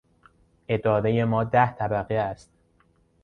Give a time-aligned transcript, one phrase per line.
[0.67, 2.51] ادارهی ما ده طبقه است.